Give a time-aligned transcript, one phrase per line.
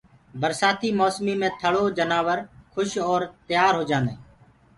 [0.41, 2.39] برسآتي موسمي مي ٿݪو جنآور
[2.73, 4.19] کُش اور تيآ هوجآدآئين